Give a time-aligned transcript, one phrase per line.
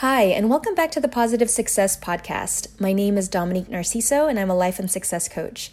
[0.00, 2.68] Hi, and welcome back to the Positive Success Podcast.
[2.80, 5.72] My name is Dominique Narciso, and I'm a life and success coach.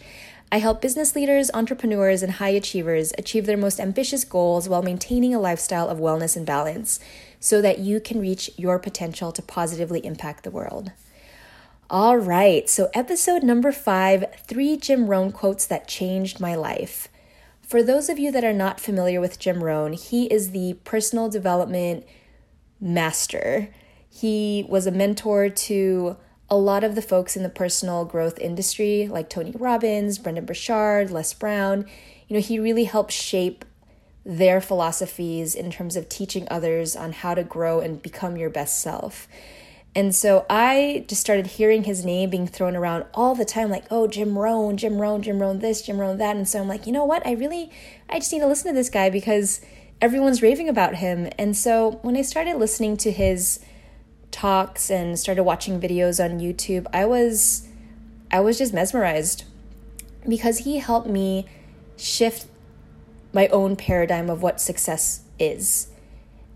[0.50, 5.32] I help business leaders, entrepreneurs, and high achievers achieve their most ambitious goals while maintaining
[5.32, 6.98] a lifestyle of wellness and balance
[7.38, 10.90] so that you can reach your potential to positively impact the world.
[11.88, 17.06] All right, so episode number five three Jim Rohn quotes that changed my life.
[17.62, 21.28] For those of you that are not familiar with Jim Rohn, he is the personal
[21.28, 22.04] development
[22.80, 23.68] master.
[24.18, 26.16] He was a mentor to
[26.48, 31.10] a lot of the folks in the personal growth industry, like Tony Robbins, Brendon Burchard,
[31.10, 31.84] Les Brown.
[32.26, 33.66] You know, he really helped shape
[34.24, 38.80] their philosophies in terms of teaching others on how to grow and become your best
[38.80, 39.28] self.
[39.94, 43.84] And so I just started hearing his name being thrown around all the time, like,
[43.90, 46.36] oh, Jim Rohn, Jim Rohn, Jim Rohn, this, Jim Rohn, that.
[46.36, 47.26] And so I'm like, you know what?
[47.26, 47.70] I really,
[48.08, 49.60] I just need to listen to this guy because
[50.00, 51.28] everyone's raving about him.
[51.38, 53.60] And so when I started listening to his
[54.36, 57.66] talks and started watching videos on YouTube, I was,
[58.30, 59.44] I was just mesmerized
[60.28, 61.46] because he helped me
[61.96, 62.46] shift
[63.32, 65.88] my own paradigm of what success is.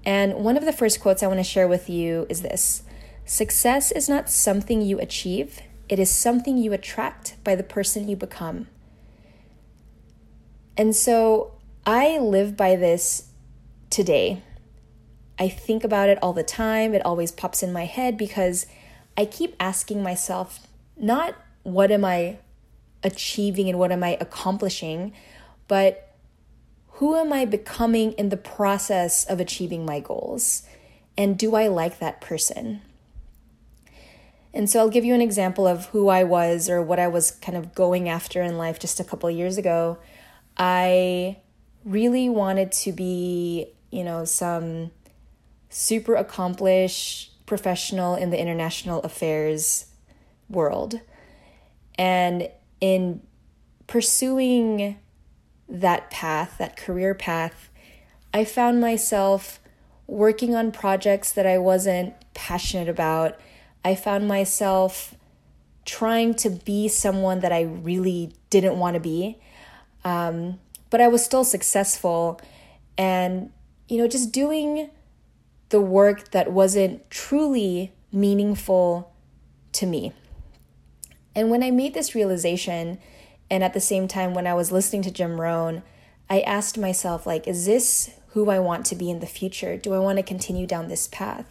[0.04, 2.82] And one of the first quotes I want to share with you is this
[3.24, 8.16] Success is not something you achieve, it is something you attract by the person you
[8.16, 8.66] become.
[10.76, 11.52] And so
[11.86, 13.30] I live by this
[13.88, 14.42] today.
[15.40, 16.94] I think about it all the time.
[16.94, 18.66] It always pops in my head because
[19.16, 20.66] I keep asking myself,
[20.98, 22.38] not what am I
[23.02, 25.14] achieving and what am I accomplishing,
[25.66, 26.14] but
[26.94, 30.64] who am I becoming in the process of achieving my goals?
[31.16, 32.82] And do I like that person?
[34.52, 37.30] And so I'll give you an example of who I was or what I was
[37.30, 39.96] kind of going after in life just a couple years ago.
[40.58, 41.38] I
[41.84, 44.90] really wanted to be, you know, some
[45.70, 49.86] super accomplished professional in the international affairs
[50.48, 51.00] world.
[51.96, 53.22] And in
[53.86, 54.98] pursuing
[55.68, 57.70] that path, that career path,
[58.34, 59.60] I found myself
[60.06, 63.38] working on projects that I wasn't passionate about
[63.84, 65.14] I found myself
[65.84, 69.38] trying to be someone that I really didn't want to be.
[70.04, 70.58] Um,
[70.90, 72.40] but I was still successful
[72.98, 73.50] and,
[73.88, 74.90] you know, just doing
[75.70, 79.12] the work that wasn't truly meaningful
[79.72, 80.12] to me.
[81.34, 82.98] And when I made this realization,
[83.50, 85.82] and at the same time, when I was listening to Jim Rohn,
[86.28, 89.76] I asked myself, like, is this who I want to be in the future?
[89.76, 91.46] Do I want to continue down this path?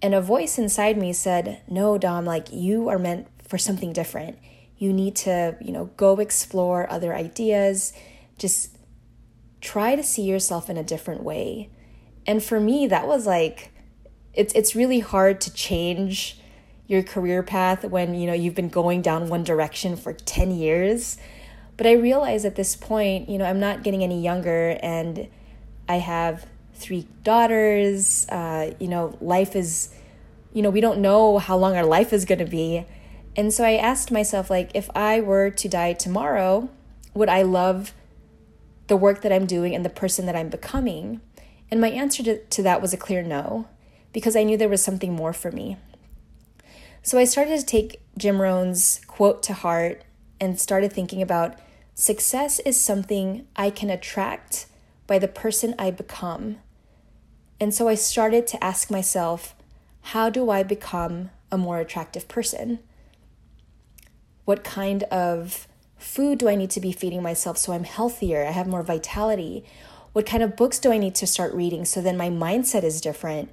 [0.00, 4.38] And a voice inside me said, No, Dom, like you are meant for something different.
[4.76, 7.92] You need to, you know, go explore other ideas.
[8.38, 8.76] Just
[9.60, 11.70] try to see yourself in a different way.
[12.26, 13.72] And for me, that was like,
[14.32, 16.38] it's it's really hard to change
[16.86, 21.16] your career path when you know you've been going down one direction for 10 years
[21.78, 25.26] but i realize at this point you know i'm not getting any younger and
[25.88, 28.26] i have three daughters.
[28.28, 29.94] Uh, you know, life is,
[30.52, 32.84] you know, we don't know how long our life is going to be.
[33.36, 36.68] And so I asked myself, like, if I were to die tomorrow,
[37.14, 37.92] would I love
[38.86, 41.20] the work that I'm doing and the person that I'm becoming?
[41.70, 43.68] And my answer to, to that was a clear no,
[44.12, 45.76] because I knew there was something more for me.
[47.02, 50.04] So I started to take Jim Rohn's quote to heart
[50.40, 51.58] and started thinking about
[51.94, 54.66] success is something I can attract
[55.06, 56.56] by the person I become.
[57.60, 59.54] And so I started to ask myself,
[60.00, 62.80] how do I become a more attractive person?
[64.44, 65.66] What kind of
[65.96, 69.64] food do I need to be feeding myself so I'm healthier, I have more vitality?
[70.14, 73.00] What kind of books do I need to start reading so then my mindset is
[73.00, 73.50] different?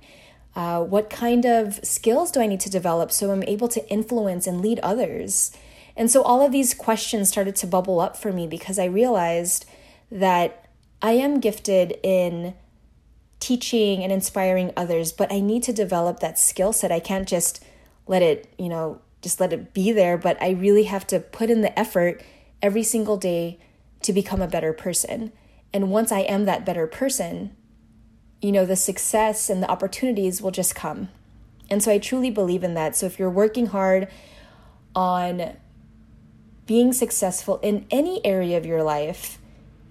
[0.55, 4.45] Uh, what kind of skills do I need to develop so I'm able to influence
[4.45, 5.51] and lead others?
[5.97, 9.65] And so all of these questions started to bubble up for me because I realized
[10.11, 10.69] that
[11.01, 12.53] I am gifted in
[13.39, 16.91] teaching and inspiring others, but I need to develop that skill set.
[16.91, 17.63] I can't just
[18.05, 21.49] let it, you know, just let it be there, but I really have to put
[21.49, 22.21] in the effort
[22.61, 23.57] every single day
[24.03, 25.31] to become a better person.
[25.73, 27.55] And once I am that better person,
[28.41, 31.09] you know, the success and the opportunities will just come.
[31.69, 32.95] And so I truly believe in that.
[32.95, 34.07] So if you're working hard
[34.93, 35.55] on
[36.65, 39.39] being successful in any area of your life,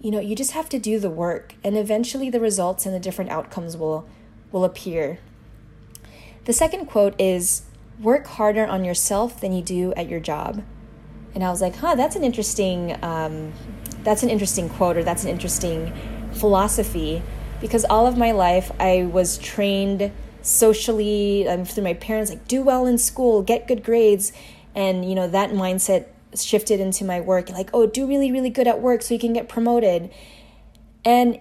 [0.00, 3.00] you know, you just have to do the work and eventually the results and the
[3.00, 4.09] different outcomes will
[4.50, 5.19] will appear.
[6.44, 7.62] The second quote is
[8.00, 10.65] work harder on yourself than you do at your job.
[11.35, 13.53] And I was like, huh, that's an interesting um,
[14.05, 15.93] that's an interesting quote or that's an interesting
[16.32, 17.23] philosophy.
[17.61, 20.11] Because all of my life I was trained
[20.43, 24.32] socially um, through my parents like do well in school get good grades.
[24.75, 28.69] And you know that mindset shifted into my work like oh do really really good
[28.69, 30.11] at work so you can get promoted.
[31.05, 31.41] And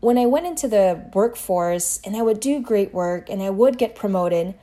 [0.00, 3.76] when i went into the workforce and i would do great work and i would
[3.76, 4.54] get promoted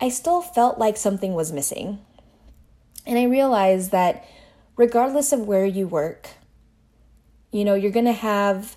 [0.00, 1.98] i still felt like something was missing.
[3.06, 4.24] And i realized that
[4.76, 6.30] regardless of where you work
[7.52, 8.76] you know you're going to have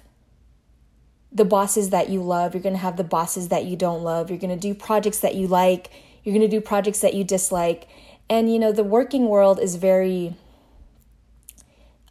[1.32, 4.30] the bosses that you love, you're going to have the bosses that you don't love,
[4.30, 5.90] you're going to do projects that you like,
[6.24, 7.88] you're going to do projects that you dislike.
[8.30, 10.36] And you know, the working world is very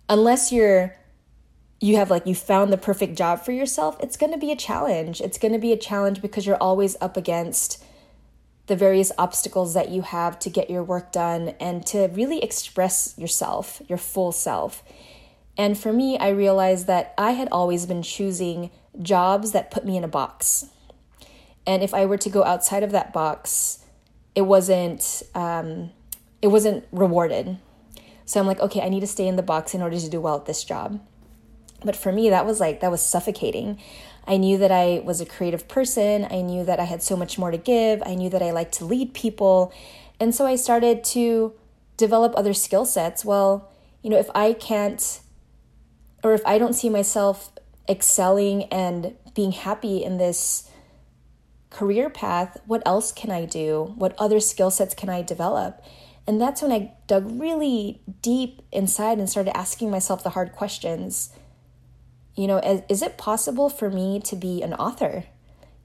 [0.08, 0.96] unless you're
[1.81, 4.56] you have like you found the perfect job for yourself, it's going to be a
[4.56, 5.20] challenge.
[5.20, 7.84] It's going to be a challenge because you're always up against
[8.66, 13.14] the various obstacles that you have to get your work done and to really express
[13.19, 14.82] yourself, your full self.
[15.56, 18.70] And for me, I realized that I had always been choosing
[19.00, 20.66] jobs that put me in a box.
[21.66, 23.84] And if I were to go outside of that box,
[24.34, 25.90] it wasn't um,
[26.42, 27.58] it wasn't rewarded.
[28.26, 30.20] So I'm like, okay, I need to stay in the box in order to do
[30.20, 31.00] well at this job.
[31.84, 33.78] But for me, that was like that was suffocating.
[34.26, 36.26] I knew that I was a creative person.
[36.30, 38.02] I knew that I had so much more to give.
[38.04, 39.72] I knew that I liked to lead people.
[40.18, 41.52] And so I started to
[41.96, 43.24] develop other skill sets.
[43.24, 43.70] Well,
[44.02, 45.20] you know, if I can't
[46.25, 47.53] or if I don't see myself
[47.88, 50.71] excelling and being happy in this
[51.69, 53.93] career path, what else can I do?
[53.97, 55.85] What other skill sets can I develop?
[56.26, 61.31] And that's when I dug really deep inside and started asking myself the hard questions.
[62.35, 65.25] You know, is, is it possible for me to be an author?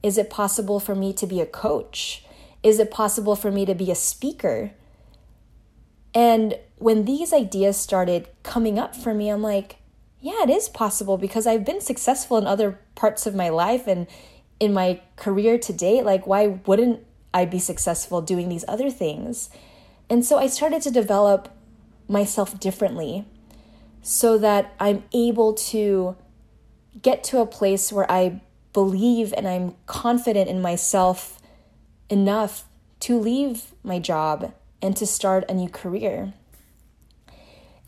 [0.01, 2.23] Is it possible for me to be a coach?
[2.63, 4.71] Is it possible for me to be a speaker?
[6.13, 9.78] And when these ideas started coming up for me, I'm like,
[10.21, 14.07] yeah, it is possible because I've been successful in other parts of my life and
[14.59, 16.03] in my career to date.
[16.03, 19.49] Like, why wouldn't I be successful doing these other things?
[20.09, 21.49] And so I started to develop
[22.07, 23.25] myself differently
[24.01, 26.15] so that I'm able to
[27.01, 28.41] get to a place where I
[28.73, 31.39] believe and I'm confident in myself
[32.09, 32.65] enough
[33.01, 36.33] to leave my job and to start a new career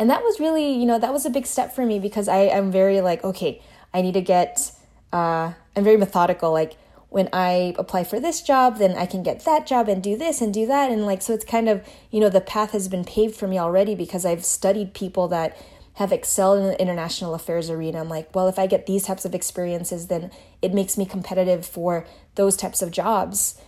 [0.01, 2.37] and that was really you know that was a big step for me because i
[2.37, 3.61] am very like okay
[3.93, 4.71] i need to get
[5.13, 6.51] uh, i'm very methodical.
[6.51, 6.77] Like
[7.09, 10.41] when i apply for this job then i can get that job and do this
[10.41, 10.89] and do that.
[10.89, 13.59] And like so it's kind of you know the path has been paved for me
[13.59, 15.55] already because i've studied people that
[15.95, 17.99] have excelled in the international affairs arena.
[17.99, 20.31] I'm like well if i get these types of experiences then
[20.63, 23.61] it makes me competitive for those types of jobs.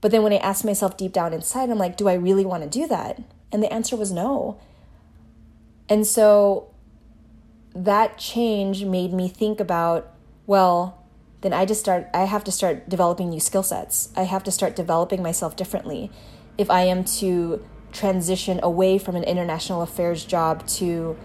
[0.00, 2.64] But then when i asked myself deep down inside i'm like do i really want
[2.64, 3.22] to do that?
[3.52, 4.58] And the answer was no
[5.88, 6.72] and so
[7.74, 10.12] that change made me think about,
[10.46, 11.04] well,
[11.42, 14.08] then I just start I have to start developing new skill sets.
[14.16, 16.10] I have to start developing myself differently
[16.58, 21.16] if I am to transition away from an international affairs job to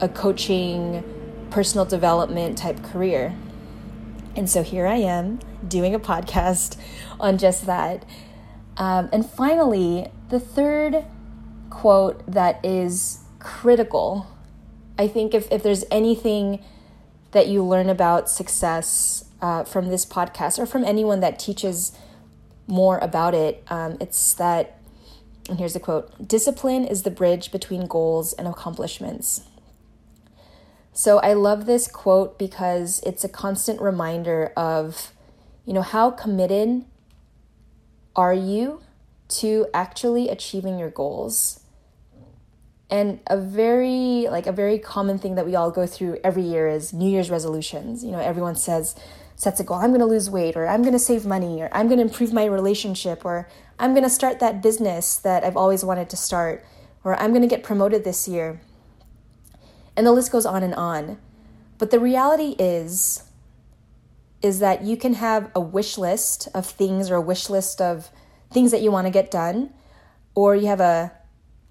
[0.00, 1.02] a coaching,
[1.50, 3.34] personal development type career.
[4.36, 6.76] And so here I am doing a podcast
[7.20, 8.04] on just that.
[8.76, 11.04] Um, and finally, the third
[11.70, 14.26] quote that is critical.
[14.98, 16.62] I think if, if there's anything
[17.32, 21.92] that you learn about success uh, from this podcast or from anyone that teaches
[22.66, 24.78] more about it, um, it's that,
[25.48, 29.42] and here's the quote discipline is the bridge between goals and accomplishments.
[30.92, 35.12] So I love this quote because it's a constant reminder of,
[35.64, 36.84] you know, how committed
[38.16, 38.82] are you
[39.28, 41.59] to actually achieving your goals?
[42.90, 46.68] And a very like a very common thing that we all go through every year
[46.68, 48.04] is New Year's resolutions.
[48.04, 48.96] You know, everyone says
[49.36, 51.70] sets a goal, I'm going to lose weight or I'm going to save money or
[51.72, 55.56] I'm going to improve my relationship or I'm going to start that business that I've
[55.56, 56.64] always wanted to start
[57.04, 58.60] or I'm going to get promoted this year.
[59.96, 61.18] And the list goes on and on.
[61.78, 63.24] But the reality is
[64.42, 68.10] is that you can have a wish list of things or a wish list of
[68.50, 69.70] things that you want to get done
[70.34, 71.12] or you have a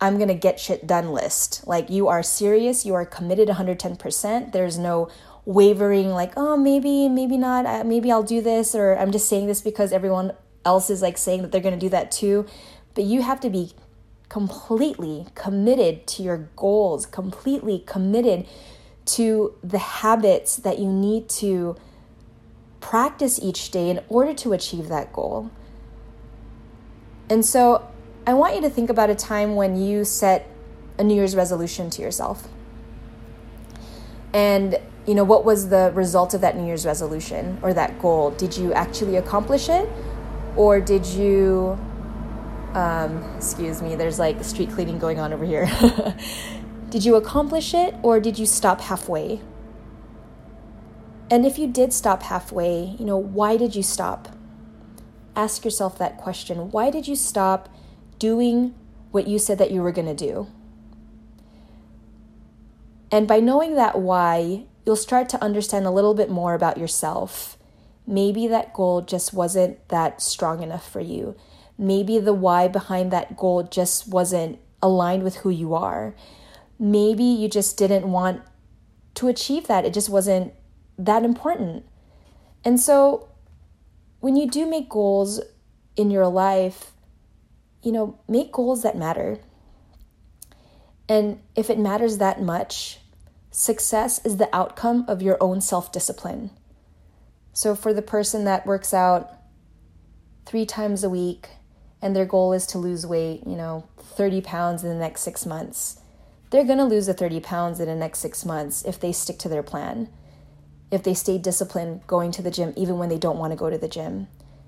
[0.01, 1.67] I'm going to get shit done list.
[1.67, 4.51] Like you are serious, you are committed 110%.
[4.51, 5.09] There's no
[5.45, 7.85] wavering like, "Oh, maybe, maybe not.
[7.85, 11.41] Maybe I'll do this or I'm just saying this because everyone else is like saying
[11.41, 12.45] that they're going to do that too."
[12.93, 13.73] But you have to be
[14.29, 18.45] completely committed to your goals, completely committed
[19.05, 21.75] to the habits that you need to
[22.79, 25.49] practice each day in order to achieve that goal.
[27.29, 27.87] And so
[28.29, 30.47] I want you to think about a time when you set
[30.99, 32.47] a New Year's resolution to yourself.
[34.35, 38.29] And, you know, what was the result of that New Year's resolution or that goal?
[38.29, 39.89] Did you actually accomplish it?
[40.55, 41.75] Or did you,
[42.75, 45.65] um, excuse me, there's like street cleaning going on over here.
[46.91, 49.41] did you accomplish it or did you stop halfway?
[51.31, 54.29] And if you did stop halfway, you know, why did you stop?
[55.35, 56.69] Ask yourself that question.
[56.69, 57.69] Why did you stop
[58.19, 58.75] doing
[59.11, 60.47] what you said that you were going to do?
[63.11, 67.57] And by knowing that why, you'll start to understand a little bit more about yourself.
[68.05, 71.35] Maybe that goal just wasn't that strong enough for you.
[71.77, 76.15] Maybe the why behind that goal just wasn't aligned with who you are.
[76.77, 78.41] Maybe you just didn't want
[79.15, 79.85] to achieve that.
[79.85, 80.53] It just wasn't
[80.97, 81.85] that important.
[82.63, 83.29] And so
[84.19, 85.41] when you do make goals
[85.95, 86.91] in your life,
[87.81, 89.39] you know, make goals that matter.
[91.07, 92.99] And if it matters that much,
[93.51, 96.51] success is the outcome of your own self discipline.
[97.53, 99.31] So, for the person that works out
[100.45, 101.49] three times a week
[102.01, 105.45] and their goal is to lose weight, you know, 30 pounds in the next six
[105.45, 105.99] months,
[106.51, 109.37] they're going to lose the 30 pounds in the next six months if they stick
[109.39, 110.09] to their plan
[110.91, 113.69] if they stay disciplined going to the gym even when they don't want to go
[113.69, 114.27] to the gym.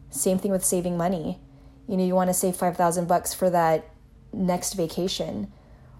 [0.09, 1.39] Same thing with saving money.
[1.91, 3.83] You know, you want to save 5,000 bucks for that
[4.31, 5.51] next vacation.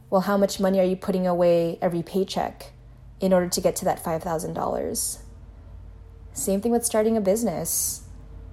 [0.09, 2.71] Well, how much money are you putting away every paycheck
[3.19, 5.17] in order to get to that $5,000?
[6.31, 8.03] Same thing with starting a business.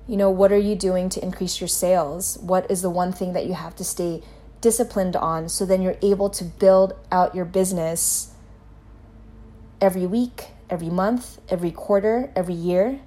[0.09, 2.39] You know, what are you doing to increase your sales?
[2.41, 4.25] What is the one thing that you have to stay
[4.61, 8.33] disciplined on so then you're able to build out your business
[9.81, 12.99] every week, every month, every quarter, every year.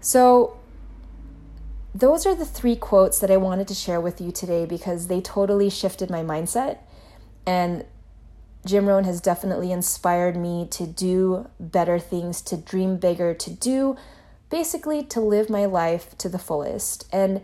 [0.00, 0.56] So,
[1.98, 5.20] those are the three quotes that I wanted to share with you today because they
[5.22, 6.78] totally shifted my mindset.
[7.46, 7.86] And
[8.66, 13.96] Jim Rohn has definitely inspired me to do better things, to dream bigger, to do
[14.50, 17.08] basically to live my life to the fullest.
[17.12, 17.40] And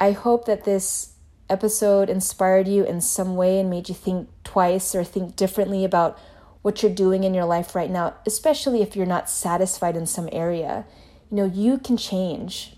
[0.00, 1.14] I hope that this
[1.50, 6.18] episode inspired you in some way and made you think twice or think differently about
[6.62, 10.30] what you're doing in your life right now, especially if you're not satisfied in some
[10.32, 10.86] area.
[11.30, 12.73] You know, you can change.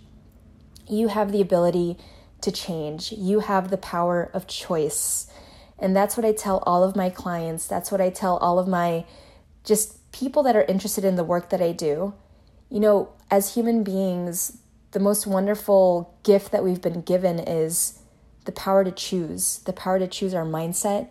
[0.89, 1.97] You have the ability
[2.41, 3.13] to change.
[3.13, 5.27] You have the power of choice.
[5.79, 7.67] And that's what I tell all of my clients.
[7.67, 9.05] That's what I tell all of my
[9.65, 12.15] just people that are interested in the work that I do.
[12.71, 14.59] You know, as human beings,
[14.93, 17.99] the most wonderful gift that we've been given is
[18.45, 21.09] the power to choose, the power to choose our mindset,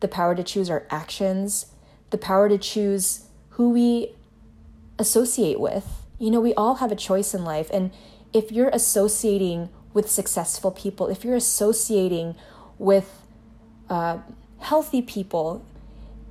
[0.00, 1.66] the power to choose our actions,
[2.10, 4.14] the power to choose who we
[4.98, 6.06] associate with.
[6.18, 7.68] You know, we all have a choice in life.
[7.72, 7.90] And
[8.36, 12.34] if you're associating with successful people, if you're associating
[12.76, 13.22] with
[13.88, 14.18] uh,
[14.58, 15.64] healthy people,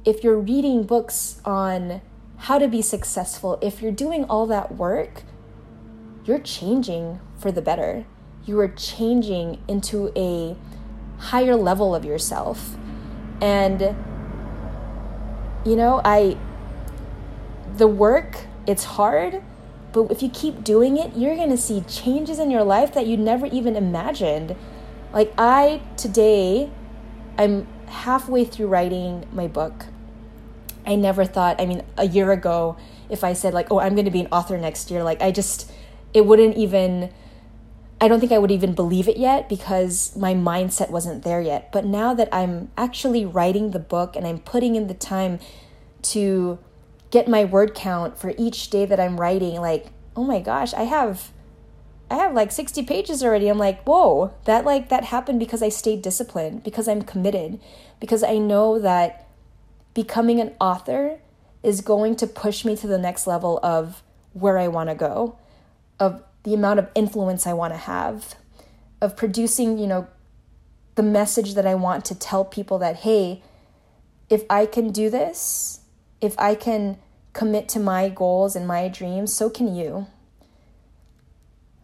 [0.05, 2.01] if you're reading books on
[2.37, 5.23] how to be successful, if you're doing all that work,
[6.25, 8.05] you're changing for the better.
[8.45, 10.55] You are changing into a
[11.17, 12.75] higher level of yourself.
[13.41, 13.95] And
[15.65, 16.37] you know, I
[17.77, 19.41] the work, it's hard,
[19.95, 23.07] but if you keep doing it, you're going to see changes in your life that
[23.07, 24.53] you never even imagined.
[25.13, 26.69] Like I today
[27.37, 29.85] I'm halfway through writing my book.
[30.85, 32.75] I never thought, I mean, a year ago
[33.09, 35.31] if I said like, "Oh, I'm going to be an author next year," like I
[35.31, 35.71] just
[36.13, 37.13] it wouldn't even
[38.01, 41.71] I don't think I would even believe it yet because my mindset wasn't there yet.
[41.71, 45.39] But now that I'm actually writing the book and I'm putting in the time
[46.13, 46.59] to
[47.15, 49.85] get my word count for each day that I'm writing, like,
[50.17, 51.31] oh my gosh, I have
[52.11, 53.47] I have like 60 pages already.
[53.47, 57.61] I'm like, whoa, that like that happened because I stayed disciplined, because I'm committed,
[58.01, 59.29] because I know that
[59.93, 61.19] becoming an author
[61.63, 64.03] is going to push me to the next level of
[64.33, 65.37] where I want to go,
[66.01, 68.35] of the amount of influence I want to have,
[68.99, 70.09] of producing, you know,
[70.95, 73.41] the message that I want to tell people that, hey,
[74.29, 75.79] if I can do this,
[76.19, 76.97] if I can
[77.35, 80.07] commit to my goals and my dreams, so can you.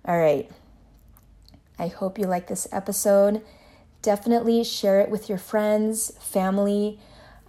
[0.06, 0.50] All right.
[1.78, 3.42] I hope you like this episode.
[4.02, 7.00] Definitely share it with your friends, family,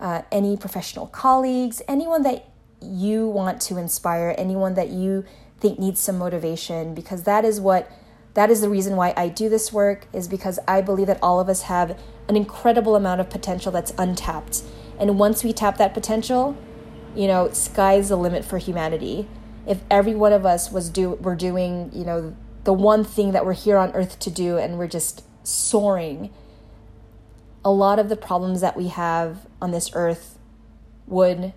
[0.01, 2.51] uh, any professional colleagues, anyone that
[2.83, 5.25] you want to inspire, anyone that you
[5.61, 7.89] think needs some motivation because that is what
[8.35, 11.39] that is the reason why I do this work is because I believe that all
[11.39, 11.97] of us have
[12.29, 14.63] an incredible amount of potential that's untapped.
[14.99, 16.57] And once we tap that potential,
[17.15, 19.29] you know, sky's the limit for humanity.
[19.67, 23.45] If every one of us was do we're doing, you know, the one thing that
[23.45, 26.31] we're here on earth to do and we're just soaring,
[27.65, 30.39] a lot of the problems that we have on this earth
[31.07, 31.53] would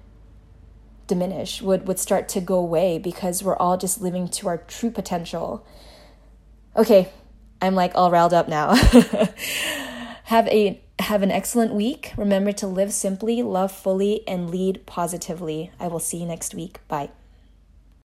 [1.07, 4.91] diminish, would, would start to go away because we're all just living to our true
[4.91, 5.65] potential.
[6.75, 7.09] Okay,
[7.61, 8.75] I'm like all riled up now.
[10.25, 12.13] have a have an excellent week.
[12.17, 15.71] Remember to live simply, love fully, and lead positively.
[15.79, 16.79] I will see you next week.
[16.87, 17.09] Bye.